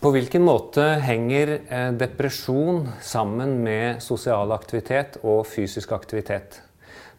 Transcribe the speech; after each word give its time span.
På 0.00 0.08
hvilken 0.14 0.40
måte 0.40 0.80
henger 1.04 1.50
eh, 1.68 1.90
depresjon 1.92 2.86
sammen 3.04 3.58
med 3.60 3.98
sosial 4.00 4.48
aktivitet 4.54 5.18
og 5.20 5.42
fysisk 5.44 5.92
aktivitet? 5.92 6.62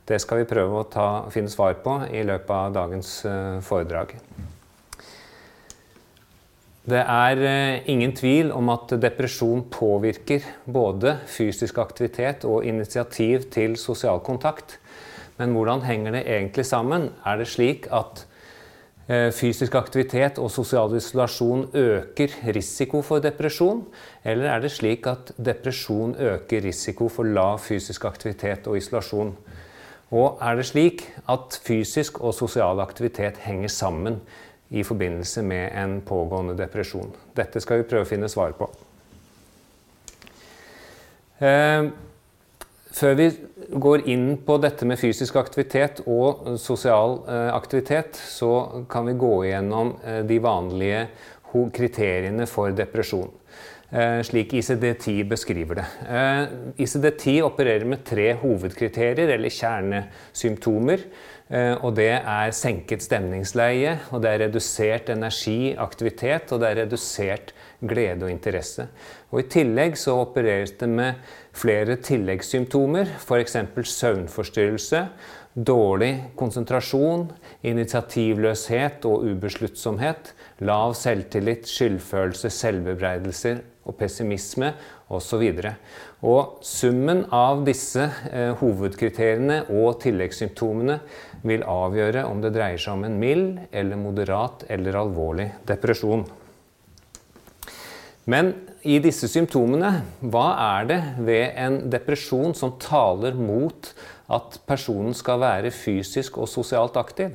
Det 0.10 0.18
skal 0.24 0.42
vi 0.42 0.48
prøve 0.50 0.80
å 0.80 0.88
ta, 0.90 1.06
finne 1.30 1.54
svar 1.54 1.76
på 1.84 2.00
i 2.10 2.24
løpet 2.26 2.50
av 2.56 2.74
dagens 2.74 3.12
eh, 3.30 3.60
foredrag. 3.62 4.16
Det 6.90 7.04
er 7.04 7.44
eh, 7.46 7.92
ingen 7.94 8.16
tvil 8.18 8.50
om 8.58 8.74
at 8.74 8.98
depresjon 8.98 9.62
påvirker 9.70 10.50
både 10.66 11.20
fysisk 11.30 11.78
aktivitet 11.86 12.50
og 12.50 12.66
initiativ 12.66 13.46
til 13.54 13.78
sosial 13.78 14.26
kontakt. 14.26 14.80
Men 15.38 15.54
hvordan 15.54 15.86
henger 15.86 16.18
det 16.18 16.26
egentlig 16.26 16.66
sammen? 16.66 17.12
Er 17.22 17.38
det 17.38 17.52
slik 17.54 17.86
at 17.94 18.26
fysisk 19.08 19.76
aktivitet 19.76 20.38
og 20.40 20.52
sosial 20.54 20.94
isolasjon 20.96 21.66
øker 21.74 22.36
risiko 22.56 23.02
for 23.02 23.24
depresjon? 23.24 23.82
Eller 24.24 24.52
er 24.54 24.62
det 24.64 24.72
slik 24.72 25.08
at 25.10 25.34
depresjon 25.38 26.16
øker 26.16 26.64
risiko 26.64 27.10
for 27.10 27.24
lav 27.28 27.60
fysisk 27.60 28.06
aktivitet 28.06 28.68
og 28.68 28.78
isolasjon? 28.78 29.34
Og 30.12 30.38
er 30.44 30.60
det 30.60 30.68
slik 30.68 31.06
at 31.32 31.60
fysisk 31.64 32.20
og 32.22 32.34
sosial 32.36 32.80
aktivitet 32.84 33.40
henger 33.46 33.72
sammen 33.72 34.22
i 34.70 34.84
forbindelse 34.84 35.42
med 35.42 35.72
en 35.76 36.02
pågående 36.02 36.58
depresjon? 36.60 37.12
Dette 37.36 37.60
skal 37.64 37.82
vi 37.82 37.90
prøve 37.90 38.08
å 38.08 38.12
finne 38.12 38.30
svar 38.32 38.56
på. 38.60 38.68
Før 42.92 43.14
vi 43.16 43.28
går 43.80 44.08
inn 44.12 44.34
på 44.44 44.58
dette 44.60 44.86
med 44.88 45.00
fysisk 45.00 45.38
aktivitet 45.40 46.02
og 46.04 46.58
sosial 46.60 47.22
eh, 47.24 47.50
aktivitet, 47.56 48.20
så 48.20 48.84
kan 48.92 49.08
vi 49.08 49.20
gå 49.20 49.36
igjennom 49.48 49.94
eh, 50.04 50.24
de 50.28 50.40
vanlige 50.44 51.06
kriteriene 51.52 52.48
for 52.52 52.76
depresjon. 52.76 53.32
Eh, 53.92 54.20
slik 54.28 54.58
ICD-10 54.60 55.24
beskriver 55.32 55.82
det. 55.82 55.88
ICD-10 56.84 57.42
opererer 57.48 57.88
med 57.88 58.04
tre 58.08 58.34
hovedkriterier, 58.44 59.36
eller 59.38 59.52
kjernesymptomer. 59.52 61.08
Og 61.84 61.90
det 61.98 62.14
er 62.16 62.54
senket 62.56 63.04
stemningsleie, 63.04 63.98
og 64.16 64.22
det 64.24 64.30
er 64.30 64.44
redusert 64.46 65.10
energi, 65.12 65.74
aktivitet, 65.76 66.54
og 66.56 66.62
det 66.64 66.70
er 66.70 66.80
redusert 66.86 67.52
glede 67.82 68.28
og 68.28 68.32
interesse. 68.32 68.88
Og 69.32 69.42
I 69.42 69.50
tillegg 69.52 69.98
så 70.00 70.16
opereres 70.22 70.74
det 70.80 70.90
med 70.90 71.22
flere 71.58 71.98
tilleggssymptomer, 72.04 73.16
f.eks. 73.20 73.58
søvnforstyrrelse, 73.94 75.06
dårlig 75.56 76.14
konsentrasjon, 76.40 77.26
initiativløshet 77.68 79.06
og 79.10 79.26
ubesluttsomhet, 79.34 80.32
lav 80.64 80.96
selvtillit, 80.96 81.68
skyldfølelse, 81.68 82.50
selvbebreidelser 82.56 83.60
og 83.90 83.98
pessimisme 84.00 84.72
osv. 85.12 85.44
Summen 86.62 87.26
av 87.34 87.66
disse 87.68 88.06
eh, 88.32 88.52
hovedkriteriene 88.62 89.64
og 89.74 90.00
tilleggssymptomene 90.04 91.00
vil 91.48 91.66
avgjøre 91.68 92.28
om 92.30 92.44
det 92.44 92.54
dreier 92.56 92.80
seg 92.80 92.96
om 92.96 93.08
en 93.08 93.18
mild 93.20 93.66
eller 93.74 94.00
moderat 94.00 94.68
eller 94.72 95.00
alvorlig 95.02 95.50
depresjon. 95.68 96.28
Men 98.30 98.54
i 98.86 99.00
disse 99.02 99.30
symptomene, 99.30 100.04
hva 100.22 100.48
er 100.78 100.90
det 100.90 101.00
ved 101.26 101.56
en 101.58 101.78
depresjon 101.94 102.54
som 102.58 102.76
taler 102.82 103.38
mot 103.38 103.94
at 104.32 104.60
personen 104.70 105.16
skal 105.18 105.42
være 105.42 105.74
fysisk 105.74 106.38
og 106.42 106.50
sosialt 106.50 107.00
aktiv? 107.02 107.34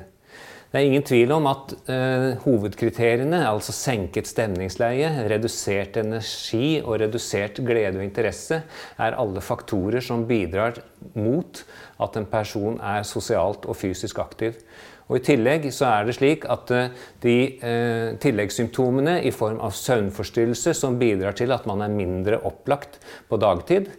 Det 0.66 0.80
er 0.80 0.88
ingen 0.90 1.04
tvil 1.06 1.30
om 1.32 1.46
at 1.48 1.72
eh, 1.88 2.32
hovedkriteriene, 2.42 3.38
altså 3.48 3.72
senket 3.72 4.26
stemningsleie, 4.28 5.08
redusert 5.30 5.96
energi 6.02 6.80
og 6.82 6.98
redusert 7.00 7.60
glede 7.64 8.00
og 8.00 8.04
interesse, 8.04 8.58
er 8.98 9.16
alle 9.16 9.40
faktorer 9.40 10.04
som 10.04 10.26
bidrar 10.28 10.82
mot 11.14 11.62
at 12.02 12.18
en 12.18 12.26
person 12.28 12.76
er 12.82 13.06
sosialt 13.08 13.64
og 13.70 13.78
fysisk 13.78 14.18
aktiv. 14.20 14.58
Og 15.06 15.20
I 15.20 15.24
tillegg 15.28 15.68
så 15.74 15.86
er 15.88 16.06
det 16.06 16.16
slik 16.16 16.46
at 16.50 16.70
eh, 16.74 16.92
de 17.22 17.36
eh, 17.62 18.16
tilleggssymptomene 18.22 19.20
i 19.26 19.32
form 19.34 19.60
av 19.62 19.74
søvnforstyrrelse 19.78 20.74
som 20.74 20.98
bidrar 20.98 21.36
til 21.38 21.54
at 21.54 21.66
man 21.70 21.84
er 21.84 21.94
mindre 21.94 22.40
opplagt 22.48 22.98
på 23.30 23.38
dagtid, 23.38 23.92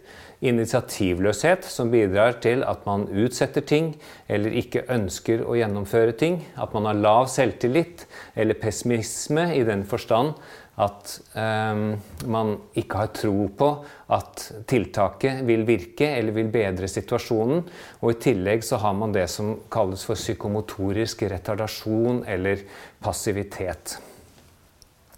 initiativløshet 0.44 1.66
som 1.66 1.90
bidrar 1.90 2.38
til 2.44 2.62
at 2.66 2.84
man 2.86 3.08
utsetter 3.10 3.64
ting 3.66 3.92
eller 4.30 4.54
ikke 4.60 4.86
ønsker 4.94 5.42
å 5.42 5.56
gjennomføre 5.58 6.14
ting, 6.18 6.40
at 6.54 6.74
man 6.76 6.86
har 6.86 7.02
lav 7.02 7.26
selvtillit 7.32 8.06
eller 8.38 8.58
pessimisme 8.60 9.50
i 9.56 9.64
den 9.66 9.84
forstand 9.88 10.36
at 10.78 11.14
um, 11.34 11.96
man 12.30 12.52
ikke 12.78 13.00
har 13.00 13.10
tro 13.16 13.48
på 13.58 13.68
at 14.14 14.44
tiltaket 14.70 15.40
vil 15.48 15.64
virke 15.66 16.06
eller 16.14 16.36
vil 16.36 16.52
bedre 16.54 16.86
situasjonen. 16.90 17.64
Og 17.98 18.12
i 18.12 18.20
tillegg 18.28 18.62
så 18.66 18.78
har 18.84 18.94
man 18.94 19.14
det 19.14 19.26
som 19.32 19.56
kalles 19.72 20.06
for 20.06 20.18
psykomotorisk 20.18 21.26
retardasjon 21.32 22.22
eller 22.30 22.62
passivitet. 23.02 23.98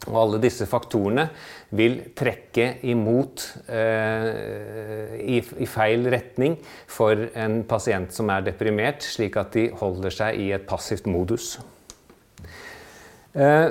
Og 0.09 0.16
alle 0.16 0.38
disse 0.41 0.65
faktorene 0.65 1.27
vil 1.77 1.99
trekke 2.16 2.78
imot 2.88 3.43
eh, 3.69 5.19
i, 5.21 5.41
i, 5.61 5.69
feil 5.69 6.09
retning 6.09 6.56
for 6.88 7.27
en 7.37 7.61
pasient 7.69 8.15
som 8.16 8.33
er 8.33 8.47
deprimert, 8.47 9.05
slik 9.05 9.37
at 9.41 9.53
de 9.59 9.69
holder 9.77 10.16
seg 10.16 10.41
i 10.41 10.49
et 10.56 10.65
passivt 10.69 11.10
modus. 11.10 11.59
Eh, 13.37 13.69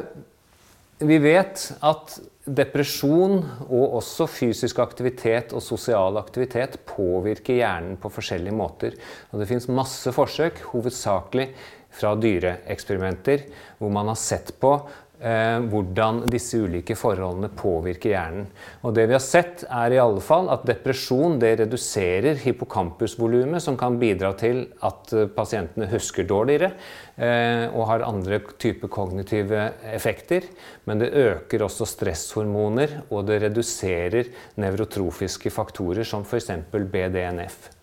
vi 1.00 1.18
vet 1.24 1.66
at 1.82 2.20
depresjon 2.50 3.40
og 3.66 3.98
også 4.00 4.26
fysisk 4.30 4.80
aktivitet 4.84 5.54
og 5.56 5.64
sosial 5.64 6.18
aktivitet 6.22 6.80
påvirker 6.90 7.60
hjernen 7.62 7.98
på 8.02 8.12
forskjellige 8.14 8.56
måter. 8.56 8.96
Og 9.32 9.42
det 9.42 9.50
fins 9.50 9.70
masse 9.72 10.14
forsøk, 10.14 10.62
hovedsakelig 10.74 11.50
fra 11.96 12.14
dyreeksperimenter, 12.20 13.48
hvor 13.80 13.94
man 13.94 14.12
har 14.12 14.20
sett 14.20 14.54
på 14.62 14.76
hvordan 15.20 16.22
disse 16.32 16.58
ulike 16.64 16.96
forholdene 16.96 17.50
påvirker 17.52 18.14
hjernen. 18.14 18.46
Og 18.88 18.94
det 18.96 19.08
vi 19.10 19.16
har 19.18 19.24
sett, 19.24 19.66
er 19.68 19.92
i 19.92 20.00
alle 20.00 20.22
fall 20.24 20.48
at 20.54 20.64
depresjon 20.68 21.40
reduserer 21.42 22.40
hippocampusvolumet, 22.40 23.62
som 23.64 23.78
kan 23.80 23.98
bidra 24.00 24.32
til 24.40 24.66
at 24.86 25.14
eh, 25.14 25.28
pasientene 25.36 25.90
husker 25.92 26.28
dårligere 26.30 26.72
eh, 27.18 27.66
og 27.74 27.88
har 27.92 28.06
andre 28.08 28.42
typer 28.62 28.92
kognitive 28.92 29.66
effekter. 29.92 30.48
Men 30.88 31.04
det 31.04 31.12
øker 31.12 31.66
også 31.68 31.88
stresshormoner, 31.90 33.02
og 33.10 33.28
det 33.30 33.42
reduserer 33.48 34.32
nevrotrofiske 34.62 35.52
faktorer 35.54 36.08
som 36.08 36.24
f.eks. 36.24 36.52
BDNF. 36.72 37.79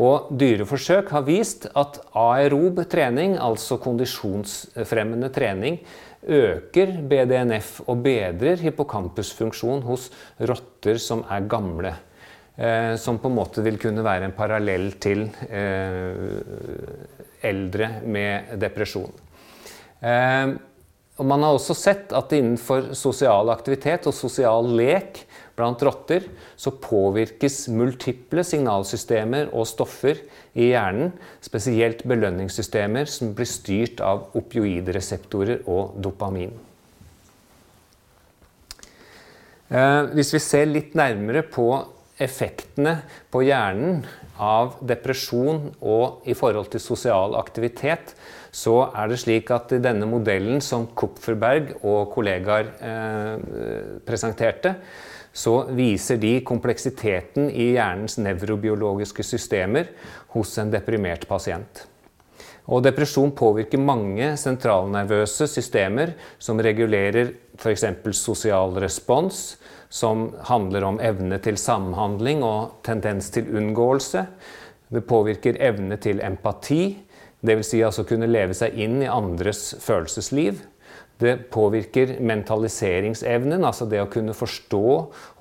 Og 0.00 0.30
dyreforsøk 0.40 1.10
har 1.12 1.26
vist 1.26 1.66
at 1.76 1.98
aerob 2.16 2.80
trening, 2.88 3.36
altså 3.36 3.76
kondisjonsfremmende 3.82 5.28
trening, 5.34 5.80
øker 6.22 6.94
BDNF 7.10 7.80
og 7.90 8.00
bedrer 8.04 8.62
hippocampusfunksjon 8.62 9.82
hos 9.84 10.08
rotter 10.40 11.00
som 11.02 11.24
er 11.28 11.48
gamle. 11.50 11.92
Eh, 12.56 12.94
som 13.00 13.18
på 13.18 13.30
en 13.30 13.36
måte 13.36 13.64
vil 13.64 13.78
kunne 13.80 14.04
være 14.04 14.28
en 14.28 14.36
parallell 14.36 14.92
til 15.00 15.24
eh, 15.48 16.40
eldre 17.48 17.88
med 18.04 18.52
depresjon. 18.60 19.12
Eh, 20.04 20.52
og 21.22 21.28
man 21.30 21.44
har 21.46 21.54
også 21.54 21.76
sett 21.78 22.10
at 22.18 22.32
innenfor 22.34 22.88
sosial 22.98 23.52
aktivitet 23.52 24.08
og 24.10 24.16
sosial 24.16 24.66
lek 24.74 25.20
blant 25.54 25.84
rotter 25.86 26.26
så 26.58 26.72
påvirkes 26.82 27.68
multiple 27.70 28.42
signalsystemer 28.42 29.52
og 29.54 29.68
stoffer 29.70 30.18
i 30.58 30.72
hjernen, 30.72 31.12
spesielt 31.44 32.02
belønningssystemer 32.10 33.06
som 33.06 33.36
blir 33.38 33.46
styrt 33.46 34.02
av 34.02 34.32
opioidreseptorer 34.38 35.62
og 35.70 35.94
dopamin. 36.02 36.56
Eh, 39.70 40.02
hvis 40.18 40.34
vi 40.34 40.42
ser 40.42 40.66
litt 40.72 40.98
nærmere 40.98 41.46
på 41.46 41.68
effektene 42.22 42.98
på 43.30 43.44
hjernen 43.46 44.02
av 44.42 44.80
depresjon 44.82 45.68
og 45.78 46.26
i 46.26 46.34
forhold 46.34 46.74
til 46.74 46.82
sosial 46.82 47.38
aktivitet, 47.38 48.16
så 48.52 48.74
er 48.92 49.08
det 49.08 49.20
slik 49.22 49.50
at 49.54 49.72
i 49.72 49.80
denne 49.80 50.06
modellen 50.08 50.60
som 50.60 50.84
Kupferberg 50.92 51.72
og 51.80 52.10
kollegaer 52.12 52.68
eh, 52.84 53.46
presenterte, 54.04 54.74
så 55.32 55.62
viser 55.72 56.18
de 56.20 56.34
kompleksiteten 56.44 57.48
i 57.48 57.70
hjernens 57.78 58.18
nevrobiologiske 58.20 59.24
systemer 59.24 59.88
hos 60.34 60.52
en 60.60 60.72
deprimert 60.74 61.24
pasient. 61.30 61.86
Og 62.70 62.84
depresjon 62.84 63.32
påvirker 63.34 63.80
mange 63.80 64.34
sentralnervøse 64.38 65.48
systemer 65.50 66.12
som 66.38 66.60
regulerer 66.62 67.32
f.eks. 67.58 67.86
sosial 68.14 68.76
respons, 68.84 69.56
som 69.92 70.28
handler 70.46 70.86
om 70.86 71.00
evne 71.02 71.40
til 71.42 71.58
samhandling 71.60 72.44
og 72.46 72.84
tendens 72.86 73.32
til 73.32 73.48
unngåelse. 73.56 74.26
Det 74.92 75.02
påvirker 75.08 75.58
evne 75.64 75.96
til 76.00 76.20
empati, 76.24 76.84
dvs. 77.42 77.72
Si 77.72 77.82
altså 77.84 78.06
kunne 78.08 78.30
leve 78.30 78.56
seg 78.56 78.78
inn 78.78 79.00
i 79.02 79.10
andres 79.10 79.72
følelsesliv. 79.82 80.62
Det 81.22 81.36
påvirker 81.54 82.16
mentaliseringsevnen, 82.24 83.62
altså 83.62 83.86
det 83.86 84.00
å 84.02 84.10
kunne 84.10 84.34
forstå 84.34 84.86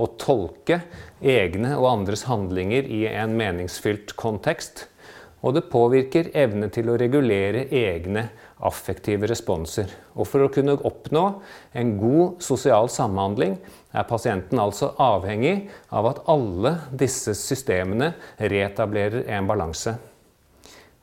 og 0.03 0.15
tolke 0.21 0.83
egne 1.21 1.73
og 1.79 1.89
andres 1.89 2.27
handlinger 2.29 2.85
i 2.85 3.07
en 3.09 3.33
meningsfylt 3.39 4.13
kontekst. 4.19 4.85
Og 5.41 5.55
det 5.57 5.71
påvirker 5.73 6.29
evne 6.37 6.69
til 6.69 6.91
å 6.91 6.99
regulere 7.01 7.65
egne 7.73 8.27
affektive 8.61 9.25
responser. 9.31 9.89
Og 10.13 10.29
for 10.29 10.45
å 10.45 10.51
kunne 10.53 10.77
oppnå 10.77 11.23
en 11.73 11.95
god 11.97 12.45
sosial 12.45 12.91
samhandling 12.93 13.57
er 13.89 14.05
pasienten 14.09 14.61
altså 14.61 14.91
avhengig 15.01 15.55
av 15.89 16.11
at 16.11 16.21
alle 16.29 16.75
disse 16.93 17.33
systemene 17.37 18.13
reetablerer 18.37 19.25
en 19.33 19.49
balanse. 19.49 19.97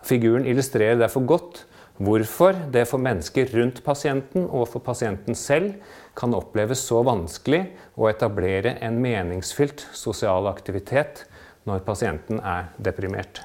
Figuren 0.04 0.46
illustrerer 0.46 0.98
derfor 1.00 1.26
godt 1.26 1.64
hvorfor 1.98 2.54
det 2.70 2.84
for 2.86 3.02
mennesker 3.02 3.50
rundt 3.58 3.82
pasienten 3.84 4.46
og 4.46 4.68
for 4.70 4.84
pasienten 4.84 5.34
selv 5.38 5.74
kan 6.18 6.34
oppleves 6.34 6.84
så 6.86 7.02
vanskelig 7.06 7.64
å 7.98 8.08
etablere 8.10 8.76
en 8.84 9.00
meningsfylt 9.02 9.82
sosial 9.96 10.46
aktivitet 10.50 11.24
når 11.66 11.82
pasienten 11.86 12.38
er 12.38 12.70
deprimert. 12.78 13.42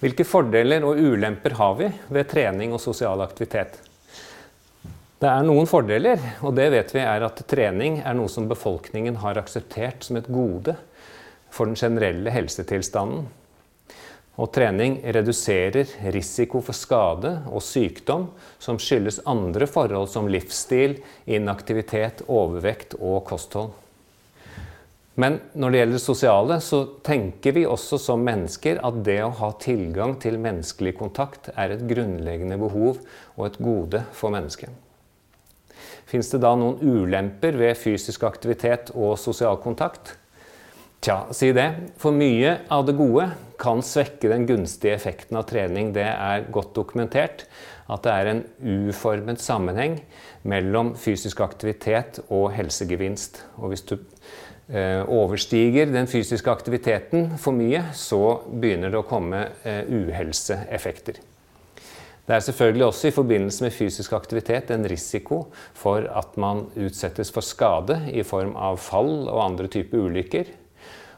Hvilke 0.00 0.26
fordeler 0.28 0.84
og 0.84 0.98
ulemper 1.00 1.56
har 1.56 1.76
vi 1.78 1.88
ved 2.12 2.28
trening 2.28 2.74
og 2.76 2.82
sosial 2.82 3.22
aktivitet? 3.24 3.78
Det 5.16 5.28
er 5.30 5.46
noen 5.48 5.64
fordeler, 5.68 6.20
og 6.44 6.52
det 6.58 6.66
vet 6.74 6.90
vi 6.92 7.00
er 7.00 7.24
at 7.24 7.40
trening 7.48 8.02
er 8.04 8.16
noe 8.16 8.28
som 8.28 8.48
befolkningen 8.48 9.16
har 9.22 9.40
akseptert 9.40 10.04
som 10.04 10.18
et 10.20 10.28
gode 10.28 10.76
for 11.56 11.68
den 11.68 11.78
generelle 11.80 12.32
helsetilstanden. 12.34 13.26
Og 14.36 14.50
trening 14.52 14.98
reduserer 15.16 15.88
risiko 16.12 16.60
for 16.60 16.76
skade 16.76 17.38
og 17.48 17.64
sykdom 17.64 18.28
som 18.60 18.76
skyldes 18.76 19.22
andre 19.24 19.68
forhold 19.70 20.10
som 20.12 20.28
livsstil, 20.28 20.98
inaktivitet, 21.24 22.20
overvekt 22.28 22.98
og 23.00 23.22
kosthold. 23.30 23.72
Men 25.16 25.38
når 25.56 25.72
det 25.72 25.78
gjelder 25.80 25.96
det 25.96 26.04
sosiale, 26.04 26.56
så 26.60 26.82
tenker 27.00 27.54
vi 27.56 27.62
også 27.64 27.96
som 27.96 28.20
mennesker 28.20 28.82
at 28.84 28.98
det 29.06 29.22
å 29.24 29.32
ha 29.38 29.48
tilgang 29.62 30.18
til 30.20 30.36
menneskelig 30.36 30.92
kontakt 30.98 31.48
er 31.54 31.72
et 31.72 31.86
grunnleggende 31.88 32.58
behov 32.60 33.00
og 33.38 33.46
et 33.46 33.56
gode 33.56 34.02
for 34.12 34.34
mennesket. 34.34 34.68
Fins 36.06 36.28
det 36.30 36.42
da 36.44 36.52
noen 36.60 36.76
ulemper 36.84 37.56
ved 37.56 37.72
fysisk 37.80 38.28
aktivitet 38.28 38.92
og 38.92 39.16
sosial 39.18 39.56
kontakt? 39.64 40.12
Tja, 41.04 41.18
si 41.36 41.52
det. 41.54 41.68
For 42.00 42.14
mye 42.16 42.58
av 42.72 42.86
det 42.88 42.96
gode 42.98 43.28
kan 43.60 43.82
svekke 43.84 44.30
den 44.32 44.46
gunstige 44.48 44.96
effekten 44.96 45.38
av 45.38 45.46
trening. 45.50 45.92
Det 45.96 46.06
er 46.08 46.48
godt 46.52 46.74
dokumentert 46.76 47.46
at 47.86 48.02
det 48.02 48.12
er 48.12 48.30
en 48.32 48.42
uformet 48.90 49.40
sammenheng 49.40 50.00
mellom 50.46 50.94
fysisk 50.98 51.40
aktivitet 51.44 52.18
og 52.26 52.50
helsegevinst. 52.56 53.44
Og 53.60 53.72
hvis 53.72 53.86
du 53.86 53.98
Eh, 54.66 55.08
overstiger 55.08 55.86
den 55.86 56.08
fysiske 56.10 56.50
aktiviteten 56.50 57.36
for 57.38 57.54
mye, 57.54 57.84
så 57.94 58.40
begynner 58.50 58.90
det 58.90 58.98
å 58.98 59.06
komme 59.06 59.44
eh, 59.62 59.86
uhelseeffekter. 59.86 61.20
Det 62.26 62.34
er 62.34 62.42
selvfølgelig 62.42 62.88
også 62.88 63.06
i 63.06 63.14
forbindelse 63.14 63.62
med 63.62 63.76
fysisk 63.76 64.16
aktivitet 64.18 64.72
en 64.74 64.88
risiko 64.90 65.44
for 65.70 66.08
at 66.10 66.34
man 66.42 66.64
utsettes 66.74 67.30
for 67.30 67.46
skade 67.46 68.00
i 68.10 68.26
form 68.26 68.56
av 68.58 68.80
fall 68.82 69.28
og 69.28 69.38
andre 69.44 69.70
typer 69.70 70.02
ulykker. 70.02 70.50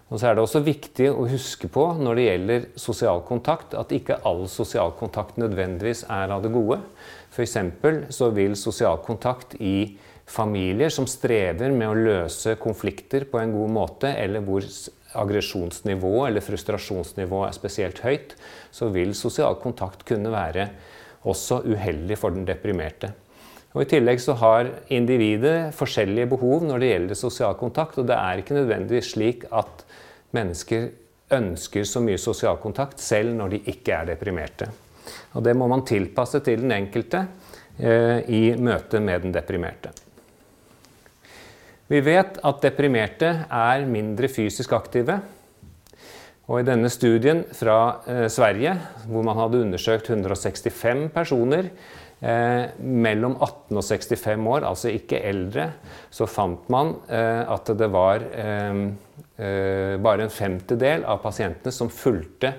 Og 0.09 0.17
så 0.17 0.31
er 0.31 0.37
det 0.37 0.43
også 0.45 0.63
viktig 0.65 1.11
å 1.13 1.27
huske 1.29 1.69
på 1.73 1.85
når 2.01 2.17
det 2.17 2.27
gjelder 2.27 2.69
sosial 2.81 3.21
kontakt, 3.29 3.75
at 3.77 3.93
ikke 3.93 4.21
all 4.29 4.47
sosial 4.49 4.95
kontakt 4.97 5.37
nødvendigvis 5.41 6.07
er 6.09 6.33
av 6.33 6.45
det 6.45 6.53
gode. 6.55 6.81
F.eks. 7.29 7.59
så 8.17 8.31
vil 8.33 8.57
sosial 8.57 9.03
kontakt 9.05 9.59
i 9.61 9.99
familier 10.29 10.93
som 10.93 11.09
strever 11.09 11.73
med 11.73 11.91
å 11.91 11.99
løse 11.99 12.57
konflikter 12.61 13.29
på 13.29 13.41
en 13.41 13.53
god 13.53 13.75
måte, 13.77 14.13
eller 14.17 14.45
hvor 14.45 14.65
aggresjonsnivået 15.19 16.31
eller 16.31 16.45
frustrasjonsnivået 16.45 17.49
er 17.51 17.57
spesielt 17.57 18.03
høyt, 18.05 18.35
så 18.73 18.89
vil 18.93 19.15
sosial 19.17 19.57
kontakt 19.61 20.05
kunne 20.09 20.33
være 20.33 20.71
også 21.29 21.63
uheldig 21.69 22.17
for 22.21 22.33
den 22.33 22.49
deprimerte. 22.49 23.13
Og 23.77 23.85
I 23.85 23.89
tillegg 23.91 24.21
så 24.23 24.35
har 24.41 24.71
individet 24.93 25.75
forskjellige 25.77 26.31
behov 26.33 26.65
når 26.65 26.81
det 26.81 26.89
gjelder 26.93 27.19
sosial 27.21 27.57
kontakt. 27.61 27.99
Og 28.01 28.07
det 28.09 28.17
er 28.17 28.41
ikke 28.41 28.57
nødvendigvis 28.57 29.13
slik 29.13 29.45
at 29.53 29.85
mennesker 30.37 30.91
ønsker 31.35 31.85
så 31.85 32.03
mye 32.05 32.19
sosial 32.21 32.59
kontakt 32.63 33.01
selv 33.03 33.35
når 33.37 33.55
de 33.55 33.63
ikke 33.73 33.95
er 33.95 34.11
deprimerte. 34.13 34.69
Og 35.37 35.45
det 35.45 35.55
må 35.57 35.69
man 35.71 35.87
tilpasse 35.89 36.41
til 36.45 36.65
den 36.65 36.75
enkelte 36.77 37.25
eh, 37.79 38.21
i 38.29 38.43
møte 38.61 39.01
med 39.01 39.25
den 39.25 39.35
deprimerte. 39.35 39.93
Vi 41.89 42.01
vet 42.05 42.41
at 42.45 42.65
deprimerte 42.65 43.31
er 43.49 43.87
mindre 43.89 44.29
fysisk 44.29 44.75
aktive. 44.77 45.21
Og 46.49 46.61
I 46.61 46.67
denne 46.69 46.89
studien 46.93 47.43
fra 47.57 47.79
eh, 48.09 48.27
Sverige, 48.33 48.75
hvor 49.09 49.25
man 49.25 49.37
hadde 49.41 49.63
undersøkt 49.65 50.11
165 50.13 51.09
personer 51.13 51.71
eh, 52.21 52.77
mellom 52.81 53.37
18 53.37 53.81
og 53.81 53.85
65 53.85 54.49
år, 54.53 54.69
altså 54.69 54.93
ikke 54.93 55.21
eldre, 55.29 55.71
så 56.11 56.29
fant 56.29 56.69
man 56.73 56.95
eh, 57.09 57.45
at 57.45 57.73
det 57.77 57.89
var 57.93 58.25
eh, 58.33 58.85
bare 59.39 60.25
en 60.25 60.33
femtedel 60.35 61.05
av 61.07 61.21
pasientene 61.23 61.71
som 61.71 61.91
fulgte 61.95 62.51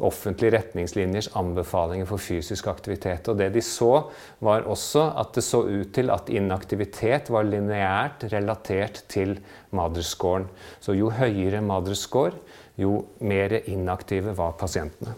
offentlige 0.00 0.54
retningslinjers 0.56 1.30
anbefalinger 1.36 2.08
for 2.08 2.22
fysisk 2.22 2.68
aktivitet. 2.70 3.28
Og 3.28 3.38
det 3.38 3.50
de 3.54 3.62
så, 3.64 4.10
var 4.42 4.68
også 4.68 5.06
at 5.20 5.34
det 5.36 5.44
så 5.46 5.62
ut 5.68 5.92
til 5.96 6.12
at 6.12 6.30
inaktivitet 6.32 7.30
var 7.32 7.48
lineært 7.48 8.28
relatert 8.32 9.02
til 9.12 9.36
Madres-scoren. 9.76 10.48
Så 10.80 10.96
jo 10.98 11.12
høyere 11.14 11.62
Madres-score, 11.64 12.36
jo 12.80 13.04
mer 13.20 13.60
inaktive 13.68 14.34
var 14.36 14.56
pasientene. 14.60 15.16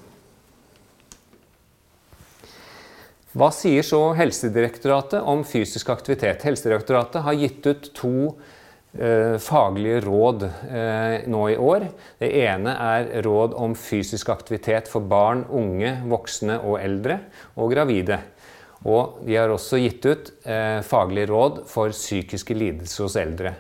Hva 3.33 3.49
sier 3.55 3.85
så 3.87 4.11
Helsedirektoratet 4.19 5.23
om 5.25 5.41
fysisk 5.49 5.89
aktivitet? 5.95 6.43
Helsedirektoratet 6.45 7.25
har 7.25 7.39
gitt 7.39 7.71
ut 7.71 7.89
to 7.97 8.17
Eh, 8.27 8.59
faglige 9.41 10.03
råd 10.05 10.43
eh, 10.45 11.25
nå 11.33 11.43
i 11.49 11.57
år. 11.57 11.87
Det 12.21 12.29
ene 12.43 12.75
er 12.77 13.09
råd 13.25 13.57
om 13.57 13.73
fysisk 13.79 14.29
aktivitet 14.35 14.91
for 14.93 15.05
barn, 15.09 15.47
unge, 15.49 15.95
voksne 16.11 16.59
og 16.61 16.77
eldre, 16.83 17.19
og 17.57 17.73
gravide. 17.73 18.21
Og 18.85 19.23
de 19.25 19.37
har 19.39 19.53
også 19.53 19.81
gitt 19.81 20.05
ut 20.05 20.33
eh, 20.45 20.81
faglige 20.85 21.31
råd 21.31 21.63
for 21.71 21.95
psykiske 21.95 22.57
lidelser 22.59 23.07
hos 23.07 23.17
eldre. 23.21 23.55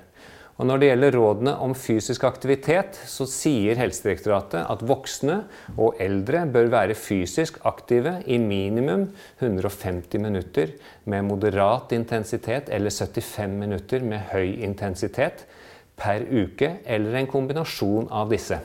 Og 0.60 0.68
når 0.68 0.80
det 0.80 0.88
gjelder 0.90 1.16
rådene 1.16 1.52
om 1.64 1.72
fysisk 1.74 2.24
aktivitet, 2.28 2.98
så 3.08 3.24
sier 3.28 3.78
Helsedirektoratet 3.80 4.66
at 4.68 4.82
voksne 4.84 5.38
og 5.80 5.96
eldre 6.02 6.44
bør 6.52 6.68
være 6.74 6.96
fysisk 6.98 7.56
aktive 7.68 8.18
i 8.28 8.36
minimum 8.38 9.06
150 9.40 10.20
minutter 10.20 10.74
med 11.08 11.24
moderat 11.30 11.94
intensitet 11.96 12.68
eller 12.68 12.92
75 12.92 13.56
minutter 13.62 14.04
med 14.04 14.28
høy 14.34 14.58
intensitet 14.60 15.46
per 15.96 16.26
uke, 16.28 16.76
eller 16.84 17.16
en 17.16 17.30
kombinasjon 17.30 18.10
av 18.12 18.28
disse. 18.32 18.58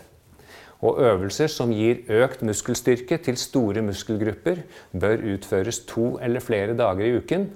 Og 0.83 0.99
øvelser 1.01 1.49
som 1.49 1.71
gir 1.73 2.03
økt 2.13 2.43
muskelstyrke 2.45 3.17
til 3.23 3.39
store 3.39 3.81
muskelgrupper, 3.85 4.61
bør 4.91 5.23
utføres 5.33 5.81
to 5.89 6.17
eller 6.21 6.43
flere 6.43 6.75
dager 6.77 7.07
i 7.07 7.15
uken 7.17 7.47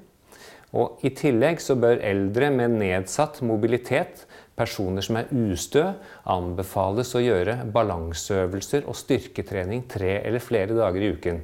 og 0.72 1.04
I 1.04 1.12
tillegg 1.16 1.60
så 1.60 1.76
bør 1.80 2.00
eldre 2.06 2.48
med 2.54 2.78
nedsatt 2.80 3.42
mobilitet, 3.44 4.26
personer 4.56 5.04
som 5.04 5.18
er 5.20 5.30
ustø, 5.32 5.84
anbefales 6.30 7.12
å 7.18 7.24
gjøre 7.24 7.62
balanseøvelser 7.74 8.88
og 8.88 8.98
styrketrening 9.00 9.86
tre 9.92 10.20
eller 10.22 10.44
flere 10.44 10.78
dager 10.78 11.04
i 11.04 11.14
uken. 11.16 11.42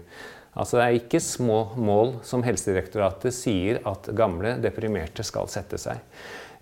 Altså 0.57 0.79
Det 0.79 0.85
er 0.85 0.97
ikke 0.97 1.21
små 1.21 1.59
mål 1.77 2.15
som 2.25 2.43
Helsedirektoratet 2.45 3.35
sier 3.35 3.81
at 3.89 4.09
gamle 4.17 4.55
deprimerte 4.63 5.25
skal 5.25 5.49
sette 5.51 5.77
seg. 5.81 6.01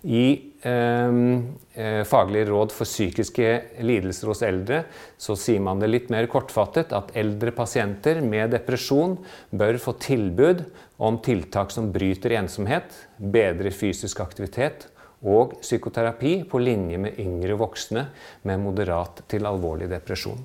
I 0.06 0.52
ehm, 0.62 1.54
eh, 1.74 2.04
Faglig 2.06 2.44
råd 2.46 2.70
for 2.70 2.86
psykiske 2.86 3.46
lidelser 3.82 4.30
hos 4.30 4.42
eldre 4.46 4.84
så 5.18 5.34
sier 5.34 5.62
man 5.62 5.80
det 5.82 5.88
litt 5.90 6.12
mer 6.14 6.28
kortfattet 6.30 6.94
at 6.94 7.10
eldre 7.18 7.50
pasienter 7.56 8.20
med 8.22 8.54
depresjon 8.54 9.16
bør 9.50 9.80
få 9.82 9.96
tilbud 9.98 10.62
om 11.02 11.18
tiltak 11.18 11.74
som 11.74 11.90
bryter 11.92 12.36
ensomhet, 12.38 12.86
bedrer 13.18 13.74
fysisk 13.74 14.22
aktivitet 14.22 14.86
og 15.26 15.58
psykoterapi 15.64 16.38
på 16.46 16.62
linje 16.62 17.02
med 17.02 17.18
yngre 17.18 17.58
voksne 17.58 18.06
med 18.46 18.62
moderat 18.62 19.24
til 19.26 19.48
alvorlig 19.48 19.90
depresjon. 19.90 20.38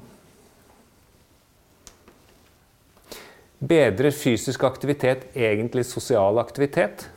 Bedrer 3.62 4.10
fysisk 4.10 4.63
aktivitet 4.65 5.36
egentlig 5.38 5.86
sosial 5.86 6.41
aktivitet? 6.41 7.12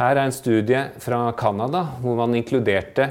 Her 0.00 0.16
er 0.16 0.22
en 0.24 0.32
studie 0.32 0.80
fra 0.96 1.26
Canada 1.36 1.82
hvor 2.00 2.16
man 2.22 2.32
inkluderte 2.38 3.10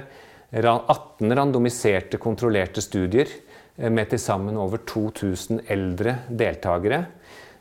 18 0.50 1.36
randomiserte, 1.38 2.18
kontrollerte 2.18 2.82
studier 2.82 3.30
eh, 3.78 3.92
med 3.94 4.10
til 4.10 4.22
sammen 4.22 4.58
over 4.58 4.82
2000 4.90 5.68
eldre 5.70 6.16
deltakere. 6.34 7.04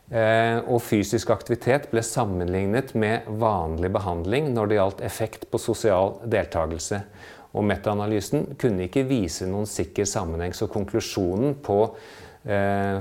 Eh, 0.08 0.64
og 0.64 0.80
fysisk 0.80 1.28
aktivitet 1.34 1.90
ble 1.92 2.00
sammenlignet 2.00 2.94
med 2.96 3.28
vanlig 3.28 3.90
behandling 3.92 4.48
når 4.54 4.70
det 4.70 4.78
gjaldt 4.78 5.04
effekt 5.10 5.44
på 5.52 5.60
sosial 5.60 6.16
deltakelse. 6.24 7.02
Og 7.52 7.68
metaanalysen 7.68 8.54
kunne 8.56 8.88
ikke 8.88 9.04
vise 9.10 9.44
noen 9.48 9.68
sikker 9.68 10.08
sammenheng, 10.08 10.56
så 10.56 10.70
konklusjonen 10.72 11.58
på 11.60 11.82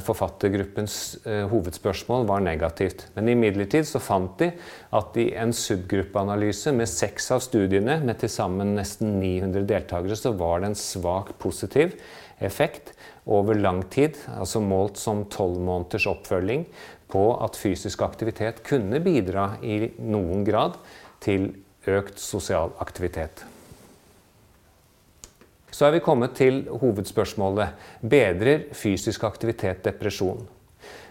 forfattergruppens 0.03 0.95
eh, 1.23 1.45
hovedspørsmål 1.47 2.25
var 2.27 2.43
negativt. 2.43 3.05
Men 3.15 3.31
imidlertid 3.31 3.87
så 3.87 4.01
fant 4.03 4.35
de 4.41 4.49
at 4.97 5.19
i 5.21 5.29
en 5.39 5.53
subgruppeanalyse 5.55 6.73
med 6.75 6.91
seks 6.91 7.31
av 7.31 7.43
studiene, 7.45 7.99
med 8.03 8.19
til 8.19 8.31
sammen 8.33 8.75
nesten 8.75 9.17
900 9.21 9.63
deltakere, 9.69 10.19
så 10.19 10.33
var 10.35 10.61
det 10.61 10.73
en 10.73 10.79
svak 10.79 11.31
positiv 11.39 11.95
effekt 12.43 12.91
over 13.25 13.57
lang 13.57 13.81
tid, 13.91 14.19
altså 14.35 14.61
målt 14.63 14.99
som 14.99 15.25
tolv 15.31 15.59
måneders 15.63 16.07
oppfølging, 16.11 16.67
på 17.07 17.27
at 17.43 17.55
fysisk 17.55 18.03
aktivitet 18.03 18.63
kunne 18.67 18.99
bidra 19.03 19.53
i 19.63 19.85
noen 20.03 20.43
grad 20.47 20.75
til 21.23 21.53
økt 21.87 22.19
sosial 22.19 22.75
aktivitet. 22.83 23.47
Så 25.71 25.87
er 25.87 25.97
vi 25.97 26.03
kommet 26.03 26.37
til 26.37 26.61
hovedspørsmålet 26.71 27.89
bedrer 28.01 28.69
fysisk 28.77 29.25
aktivitet 29.27 29.83
depresjon? 29.85 30.45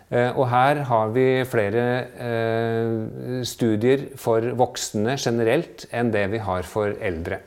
Eh, 0.08 0.30
og 0.30 0.46
her 0.48 0.84
har 0.86 1.10
vi 1.14 1.26
flere 1.50 1.84
eh, 2.28 3.42
studier 3.44 4.08
for 4.20 4.54
voksne 4.56 5.18
generelt 5.18 5.88
enn 5.92 6.14
det 6.14 6.28
vi 6.32 6.40
har 6.42 6.66
for 6.68 6.94
eldre. 7.04 7.42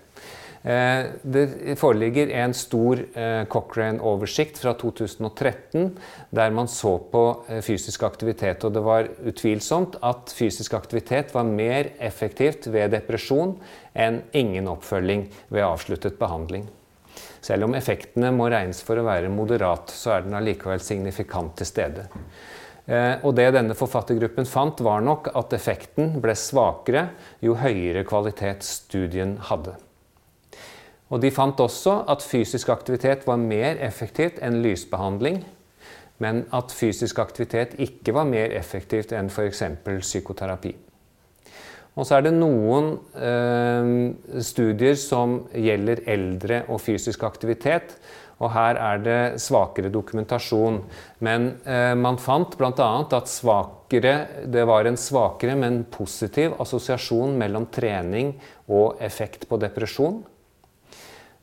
Eh, 0.59 1.05
det 1.23 1.77
foreligger 1.79 2.33
en 2.35 2.53
stor 2.53 2.99
eh, 2.99 3.45
Cochrane-oversikt 3.47 4.59
fra 4.59 4.73
2013 4.75 5.93
der 6.35 6.51
man 6.51 6.67
så 6.67 6.97
på 7.11 7.23
eh, 7.47 7.61
fysisk 7.63 8.03
aktivitet. 8.03 8.65
Og 8.67 8.75
det 8.75 8.83
var 8.83 9.07
utvilsomt 9.23 9.95
at 10.03 10.33
fysisk 10.35 10.75
aktivitet 10.75 11.31
var 11.33 11.47
mer 11.47 11.93
effektivt 12.03 12.67
ved 12.67 12.91
depresjon 12.91 13.55
enn 13.95 14.19
ingen 14.35 14.67
oppfølging 14.67 15.29
ved 15.47 15.63
avsluttet 15.63 16.19
behandling. 16.19 16.67
Selv 17.41 17.69
om 17.69 17.75
effektene 17.77 18.31
må 18.35 18.49
regnes 18.51 18.81
for 18.85 18.99
å 18.99 19.05
være 19.07 19.31
moderat, 19.31 19.91
så 19.93 20.17
er 20.17 20.25
den 20.25 20.37
allikevel 20.39 20.81
signifikant 20.83 21.55
til 21.59 21.69
stede. 21.69 22.07
Og 23.23 23.35
det 23.37 23.51
denne 23.53 23.75
forfattergruppen 23.77 24.47
fant, 24.49 24.81
var 24.81 25.03
nok 25.05 25.29
at 25.37 25.53
effekten 25.53 26.15
ble 26.23 26.33
svakere 26.35 27.09
jo 27.45 27.53
høyere 27.59 28.01
kvalitet 28.07 28.65
studien 28.65 29.37
hadde. 29.51 29.75
Og 31.09 31.21
de 31.21 31.31
fant 31.33 31.61
også 31.61 32.03
at 32.09 32.25
fysisk 32.25 32.69
aktivitet 32.73 33.25
var 33.29 33.39
mer 33.41 33.79
effektivt 33.85 34.41
enn 34.45 34.59
lysbehandling, 34.65 35.41
men 36.19 36.43
at 36.53 36.73
fysisk 36.75 37.21
aktivitet 37.21 37.77
ikke 37.81 38.13
var 38.17 38.27
mer 38.29 38.51
effektivt 38.57 39.13
enn 39.15 39.31
f.eks. 39.31 39.63
psykoterapi. 39.85 40.73
Og 41.99 42.07
så 42.07 42.15
er 42.15 42.25
det 42.29 42.31
noen 42.37 42.93
eh, 43.19 44.39
studier 44.45 44.95
som 44.99 45.41
gjelder 45.51 46.05
eldre 46.07 46.63
og 46.71 46.79
fysisk 46.79 47.25
aktivitet. 47.27 47.97
Og 48.39 48.53
her 48.55 48.79
er 48.79 49.01
det 49.03 49.19
svakere 49.43 49.91
dokumentasjon. 49.91 50.79
Men 51.25 51.49
eh, 51.67 51.91
man 51.99 52.19
fant 52.23 52.55
bl.a. 52.55 52.89
at 53.03 53.31
svakere, 53.31 54.15
det 54.47 54.63
var 54.69 54.87
en 54.87 54.99
svakere, 54.99 55.57
men 55.59 55.83
positiv 55.91 56.55
assosiasjon 56.63 57.35
mellom 57.39 57.67
trening 57.73 58.37
og 58.71 59.01
effekt 59.03 59.43
på 59.49 59.59
depresjon. 59.59 60.21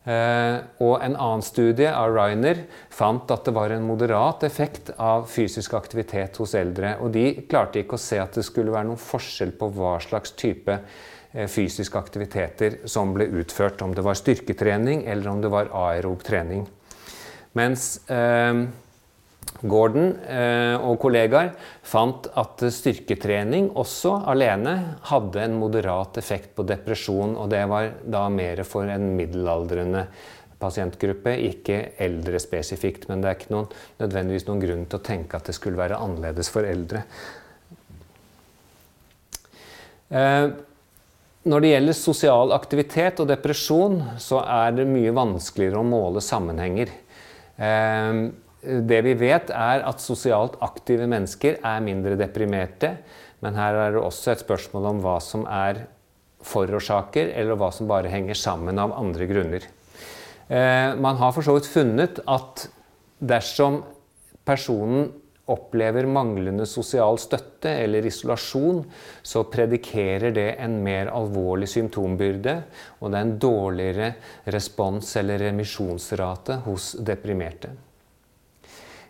Eh, 0.07 0.57
og 0.87 1.01
en 1.03 1.17
annen 1.19 1.43
studie 1.43 1.89
av 1.91 2.13
Ryner 2.15 2.61
fant 2.95 3.31
at 3.35 3.49
det 3.49 3.55
var 3.57 3.73
en 3.75 3.83
moderat 3.89 4.45
effekt 4.47 4.93
av 5.03 5.25
fysisk 5.27 5.75
aktivitet 5.75 6.39
hos 6.39 6.55
eldre. 6.55 6.95
Og 7.03 7.11
de 7.17 7.25
klarte 7.51 7.83
ikke 7.83 7.99
å 7.99 8.05
se 8.05 8.21
at 8.23 8.39
det 8.39 8.47
skulle 8.47 8.75
være 8.75 8.87
noen 8.93 9.03
forskjell 9.03 9.57
på 9.59 9.73
hva 9.75 9.97
slags 10.05 10.37
type 10.39 10.79
eh, 10.79 11.49
fysiske 11.51 11.99
aktiviteter 11.99 12.81
som 12.87 13.17
ble 13.17 13.27
utført. 13.43 13.83
Om 13.83 13.97
det 13.99 14.07
var 14.07 14.19
styrketrening 14.19 15.03
eller 15.11 15.33
om 15.33 15.43
det 15.43 15.51
var 15.51 15.75
aerob 15.75 16.23
trening. 16.27 16.63
Mens 17.59 17.97
eh, 18.07 18.63
Gordon 19.65 20.11
eh, 20.29 20.77
og 20.77 20.99
kollegaer 21.01 21.53
fant 21.87 22.27
at 22.37 22.61
styrketrening 22.75 23.71
også 23.79 24.19
alene 24.29 24.75
hadde 25.09 25.45
en 25.47 25.57
moderat 25.61 26.19
effekt 26.21 26.53
på 26.57 26.67
depresjon, 26.69 27.37
og 27.41 27.49
det 27.53 27.63
var 27.71 27.93
da 28.05 28.27
mer 28.33 28.63
for 28.69 28.91
en 28.91 29.15
middelaldrende 29.17 30.07
pasientgruppe, 30.61 31.35
ikke 31.51 31.81
eldre 32.03 32.41
spesifikt. 32.41 33.09
Men 33.11 33.23
det 33.23 33.31
er 33.31 33.39
ikke 33.39 33.55
noen, 33.55 33.73
nødvendigvis 34.01 34.47
noen 34.49 34.63
grunn 34.63 34.87
til 34.89 35.01
å 35.01 35.07
tenke 35.09 35.41
at 35.41 35.49
det 35.49 35.57
skulle 35.57 35.81
være 35.81 36.01
annerledes 36.05 36.53
for 36.53 36.69
eldre. 36.69 37.05
Eh, 40.13 40.49
når 41.47 41.63
det 41.63 41.71
gjelder 41.71 41.97
sosial 41.97 42.53
aktivitet 42.57 43.21
og 43.23 43.29
depresjon, 43.31 44.01
så 44.23 44.41
er 44.43 44.75
det 44.81 44.89
mye 44.91 45.15
vanskeligere 45.15 45.81
å 45.81 45.87
måle 45.87 46.23
sammenhenger. 46.25 46.91
Det 48.63 49.03
vi 49.05 49.13
vet, 49.19 49.51
er 49.53 49.85
at 49.87 50.03
sosialt 50.03 50.57
aktive 50.65 51.07
mennesker 51.11 51.61
er 51.61 51.85
mindre 51.85 52.17
deprimerte. 52.19 52.97
Men 53.45 53.59
her 53.59 53.77
er 53.79 53.95
det 53.95 54.03
også 54.03 54.33
et 54.33 54.43
spørsmål 54.43 54.91
om 54.95 55.03
hva 55.05 55.19
som 55.23 55.45
er 55.51 55.85
forårsaker, 56.47 57.33
eller 57.37 57.59
hva 57.59 57.71
som 57.75 57.91
bare 57.91 58.11
henger 58.11 58.39
sammen 58.39 58.79
av 58.81 58.95
andre 58.97 59.29
grunner. 59.29 59.67
Eh, 60.49 60.95
man 60.95 61.19
har 61.21 61.35
for 61.35 61.45
så 61.47 61.57
vidt 61.57 61.69
funnet 61.69 62.21
at 62.31 62.67
dersom 63.19 63.81
personen 64.47 65.09
opplever 65.47 66.09
manglende 66.11 66.67
sosial 66.67 67.21
støtte 67.23 67.71
eller 67.85 68.07
isolasjon, 68.09 68.81
så 69.23 69.45
predikerer 69.51 70.35
det 70.35 70.49
en 70.63 70.81
mer 70.83 71.13
alvorlig 71.15 71.69
symptombyrde, 71.71 72.57
og 72.99 73.13
det 73.13 73.19
er 73.19 73.27
en 73.29 73.37
dårligere 73.43 74.13
respons- 74.55 75.15
eller 75.21 75.47
remisjonsrate 75.47 76.63
hos 76.67 76.95
deprimerte. 76.99 77.71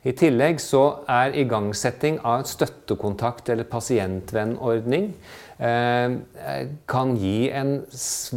I 0.06 0.12
tillegg 0.14 0.60
så 0.62 0.82
er 1.10 1.34
igangsetting 1.40 2.20
av 2.22 2.44
støttekontakt 2.46 3.48
eller 3.50 3.66
pasientvennordning 3.66 5.08
eh, 5.58 6.14
kan 6.86 7.14
gi 7.18 7.48
en 7.50 7.72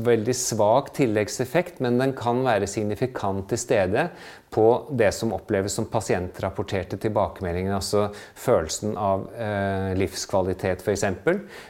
veldig 0.07 0.33
svak 0.33 0.89
tilleggseffekt, 0.97 1.77
men 1.85 1.99
den 2.01 2.15
kan 2.17 2.41
være 2.47 2.69
signifikant 2.69 3.51
til 3.51 3.61
stede 3.61 4.07
på 4.49 4.65
det 4.97 5.11
som 5.13 5.35
oppleves 5.35 5.75
som 5.77 5.85
pasientrapporterte 5.93 6.97
tilbakemeldinger, 7.03 7.75
altså 7.77 8.07
følelsen 8.33 8.97
av 8.97 9.27
eh, 9.37 9.91
livskvalitet 9.99 10.81
f.eks. 10.81 11.05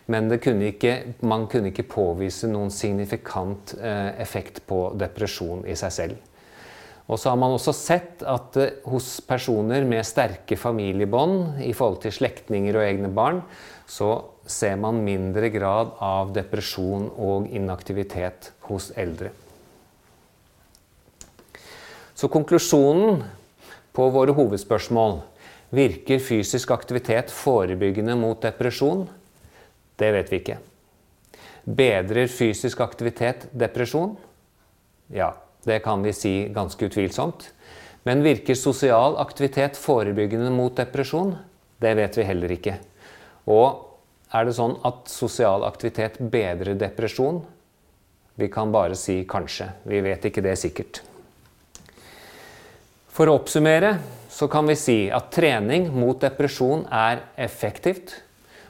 Men 0.07 0.31
kunne 0.39 0.71
ikke, 0.71 0.95
man 1.27 1.49
kunne 1.51 1.73
ikke 1.73 1.89
påvise 1.91 2.47
noen 2.47 2.71
signifikant 2.71 3.75
eh, 3.81 4.15
effekt 4.23 4.63
på 4.69 4.85
depresjon 5.01 5.67
i 5.67 5.75
seg 5.75 5.97
selv. 5.99 6.28
Og 7.09 7.17
så 7.17 7.31
har 7.31 7.39
man 7.41 7.55
også 7.55 7.73
sett 7.73 8.21
at 8.21 8.57
eh, 8.61 8.75
hos 8.89 9.17
personer 9.25 9.85
med 9.87 10.05
sterke 10.05 10.57
familiebånd 10.59 11.63
i 11.65 11.73
forhold 11.73 12.03
til 12.03 12.13
slektninger 12.13 12.77
og 12.77 12.85
egne 12.85 13.09
barn, 13.13 13.41
så 13.89 14.11
ser 14.49 14.77
man 14.77 15.01
mindre 15.05 15.49
grad 15.53 15.95
av 16.05 16.29
depresjon 16.35 17.09
og 17.17 17.49
inaktivitet 17.49 18.51
hos 18.69 18.91
eldre. 18.97 19.33
Så 22.13 22.29
konklusjonen 22.29 23.23
på 23.95 24.07
våre 24.13 24.35
hovedspørsmål 24.37 25.21
Virker 25.69 26.17
fysisk 26.17 26.71
aktivitet 26.73 27.29
forebyggende 27.29 28.15
mot 28.17 28.39
depresjon? 28.41 29.03
Det 30.01 30.09
vet 30.15 30.31
vi 30.31 30.39
ikke. 30.41 30.55
Bedrer 31.61 32.31
fysisk 32.31 32.81
aktivitet 32.81 33.45
depresjon? 33.53 34.15
Ja. 35.13 35.35
Det 35.69 35.83
kan 35.85 36.01
vi 36.01 36.13
si 36.17 36.33
ganske 36.53 36.89
utvilsomt. 36.89 37.51
Men 38.03 38.23
virker 38.25 38.57
sosial 38.57 39.17
aktivitet 39.21 39.77
forebyggende 39.77 40.49
mot 40.49 40.73
depresjon? 40.75 41.35
Det 41.77 41.93
vet 41.99 42.17
vi 42.17 42.25
heller 42.25 42.53
ikke. 42.55 42.79
Og 43.45 43.85
er 44.33 44.47
det 44.47 44.55
sånn 44.57 44.77
at 44.85 45.11
sosial 45.11 45.65
aktivitet 45.67 46.17
bedrer 46.33 46.77
depresjon? 46.79 47.43
Vi 48.39 48.47
kan 48.49 48.71
bare 48.73 48.97
si 48.97 49.21
kanskje. 49.29 49.67
Vi 49.83 49.99
vet 50.01 50.25
ikke 50.25 50.43
det 50.45 50.55
sikkert. 50.61 51.01
For 53.13 53.27
å 53.27 53.35
oppsummere 53.41 53.97
så 54.31 54.47
kan 54.47 54.69
vi 54.69 54.77
si 54.79 54.97
at 55.11 55.27
trening 55.35 55.89
mot 55.91 56.21
depresjon 56.21 56.85
er 56.87 57.25
effektivt, 57.35 58.15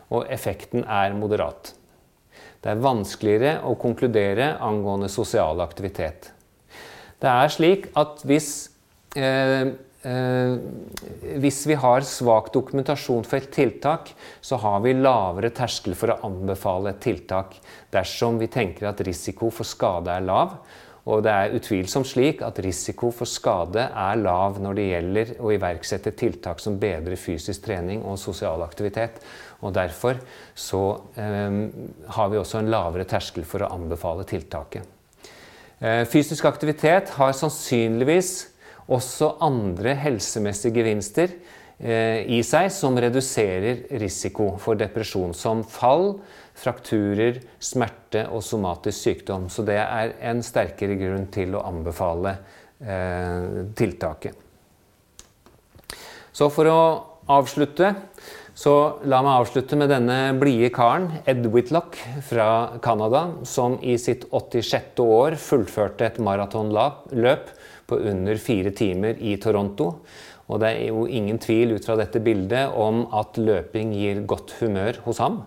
og 0.09 0.25
effekten 0.33 0.83
er 0.83 1.13
moderat. 1.13 1.75
Det 2.59 2.73
er 2.73 2.81
vanskeligere 2.83 3.59
å 3.69 3.77
konkludere 3.79 4.55
angående 4.57 5.07
sosial 5.11 5.61
aktivitet. 5.63 6.31
Det 7.19 7.27
er 7.27 7.51
slik 7.51 7.87
at 7.99 8.21
hvis, 8.23 8.69
eh, 9.15 9.67
eh, 10.07 10.57
hvis 11.43 11.65
vi 11.67 11.75
har 11.75 12.05
svak 12.07 12.53
dokumentasjon 12.53 13.25
for 13.27 13.37
et 13.37 13.51
tiltak, 13.51 14.13
så 14.41 14.55
har 14.55 14.79
vi 14.79 14.93
lavere 14.93 15.51
terskel 15.51 15.95
for 15.95 16.13
å 16.13 16.19
anbefale 16.23 16.93
et 16.93 17.01
tiltak 17.03 17.57
dersom 17.91 18.39
vi 18.39 18.47
tenker 18.47 18.87
at 18.87 19.01
risiko 19.01 19.49
for 19.51 19.67
skade 19.67 20.07
er 20.07 20.23
lav. 20.23 20.55
Og 21.09 21.23
det 21.23 21.31
er 21.31 21.55
utvilsomt 21.57 22.07
slik 22.07 22.41
at 22.45 22.59
risiko 22.59 23.09
for 23.11 23.27
skade 23.27 23.81
er 23.81 24.19
lav 24.19 24.59
når 24.61 24.77
det 24.77 24.87
gjelder 24.89 25.31
å 25.41 25.51
iverksette 25.55 26.13
tiltak 26.15 26.59
som 26.59 26.77
bedrer 26.79 27.17
fysisk 27.17 27.65
trening 27.65 28.03
og 28.03 28.19
sosial 28.19 28.61
aktivitet. 28.63 29.19
Og 29.59 29.73
derfor 29.75 30.21
så 30.55 30.83
eh, 31.19 31.59
har 32.15 32.31
vi 32.31 32.39
også 32.39 32.61
en 32.61 32.71
lavere 32.71 33.07
terskel 33.09 33.43
for 33.43 33.65
å 33.65 33.73
anbefale 33.75 34.23
tiltaket. 34.23 34.98
Eh, 35.79 36.03
fysisk 36.11 36.43
aktivitet 36.43 37.13
har 37.15 37.31
sannsynligvis 37.31 38.33
også 38.91 39.37
andre 39.45 39.93
helsemessige 39.95 40.75
gevinster 40.75 41.31
eh, 41.79 42.25
i 42.27 42.41
seg 42.43 42.67
som 42.75 42.97
reduserer 42.99 43.85
risiko 44.01 44.51
for 44.59 44.75
depresjon, 44.79 45.31
som 45.31 45.63
fall, 45.63 46.17
frakturer, 46.59 47.39
smerte 47.63 48.25
og 48.27 48.43
somatisk 48.43 49.05
sykdom. 49.05 49.47
Så 49.47 49.63
det 49.63 49.79
er 49.79 50.17
en 50.27 50.43
sterkere 50.43 50.99
grunn 50.99 51.29
til 51.31 51.55
å 51.55 51.63
anbefale 51.69 52.35
eh, 52.83 53.63
tiltaket. 53.79 54.35
Så 56.35 56.51
for 56.51 56.67
å 56.67 56.81
avslutte 57.31 57.93
så 58.59 58.73
la 59.07 59.21
meg 59.23 59.39
avslutte 59.39 59.77
med 59.79 59.87
denne 59.87 60.33
blide 60.35 60.67
karen, 60.75 61.05
Ed 61.29 61.45
Whitlock 61.47 61.95
fra 62.27 62.79
Canada, 62.83 63.21
som 63.47 63.77
i 63.79 63.95
sitt 64.01 64.25
86. 64.35 64.99
år 64.99 65.37
fullførte 65.39 66.09
et 66.09 66.19
maratonløp 66.19 67.53
på 67.87 68.01
under 68.11 68.41
fire 68.41 68.73
timer 68.75 69.21
i 69.23 69.37
Toronto. 69.39 69.93
Og 70.49 70.59
det 70.59 70.73
er 70.73 70.89
jo 70.89 71.05
ingen 71.07 71.39
tvil 71.39 71.77
ut 71.77 71.87
fra 71.87 71.95
dette 72.01 72.19
bildet 72.25 72.75
om 72.75 73.05
at 73.15 73.39
løping 73.39 73.93
gir 73.95 74.25
godt 74.27 74.57
humør 74.59 74.99
hos 75.05 75.23
ham. 75.23 75.45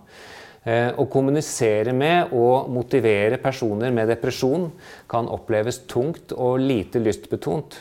Eh, 0.63 0.95
å 0.97 1.05
kommunisere 1.11 1.93
med 1.93 2.33
og 2.39 2.71
motivere 2.73 3.37
personer 3.43 3.93
med 3.93 4.09
depresjon 4.09 4.71
kan 5.11 5.29
oppleves 5.29 5.83
tungt 5.91 6.33
og 6.33 6.63
lite 6.63 7.03
lystbetont. 7.03 7.77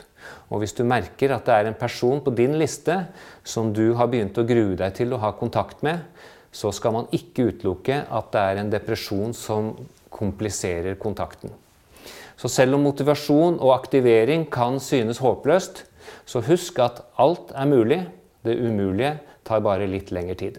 Og 0.52 0.62
hvis 0.62 0.76
du 0.78 0.84
merker 0.88 1.34
at 1.36 1.48
det 1.48 1.56
er 1.56 1.70
en 1.70 1.80
person 1.80 2.22
på 2.24 2.34
din 2.36 2.58
liste 2.60 2.98
som 3.44 3.72
du 3.74 3.94
har 4.00 4.12
begynt 4.12 4.38
å 4.38 4.46
grue 4.48 4.78
deg 4.80 4.96
til 4.98 5.16
å 5.16 5.22
ha 5.24 5.32
kontakt 5.38 5.84
med, 5.86 6.04
så 6.52 6.74
skal 6.76 6.96
man 6.98 7.10
ikke 7.16 7.50
utelukke 7.52 8.04
at 8.12 8.32
det 8.34 8.42
er 8.42 8.62
en 8.62 8.72
depresjon 8.74 9.36
som 9.38 9.72
kompliserer 10.12 10.98
kontakten. 11.00 11.54
Så 12.36 12.50
selv 12.52 12.76
om 12.76 12.84
motivasjon 12.88 13.60
og 13.62 13.76
aktivering 13.76 14.48
kan 14.52 14.80
synes 14.82 15.22
håpløst, 15.22 15.86
så 16.26 16.42
husk 16.44 16.82
at 16.82 17.04
alt 17.22 17.54
er 17.56 17.70
mulig. 17.70 18.02
Det 18.42 18.58
umulige 18.58 19.20
tar 19.46 19.62
bare 19.62 19.86
litt 19.86 20.10
lengre 20.12 20.36
tid. 20.36 20.58